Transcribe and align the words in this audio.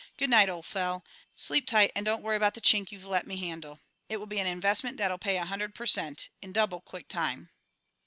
Good 0.17 0.31
night, 0.31 0.49
old 0.49 0.65
fel; 0.65 1.05
sleep 1.31 1.67
tight 1.67 1.91
and 1.95 2.03
don't 2.03 2.23
worry 2.23 2.35
about 2.35 2.55
the 2.55 2.59
chink 2.59 2.91
you've 2.91 3.05
let 3.05 3.27
me 3.27 3.37
handle. 3.37 3.81
It 4.09 4.17
will 4.17 4.25
be 4.25 4.39
an 4.39 4.47
investment 4.47 4.97
that'll 4.97 5.19
pay 5.19 5.37
a 5.37 5.45
hundred 5.45 5.75
per 5.75 5.85
cent. 5.85 6.29
in 6.41 6.51
double 6.53 6.81
quick 6.81 7.07
time." 7.07 7.51